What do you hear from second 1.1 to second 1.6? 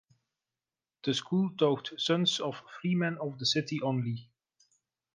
school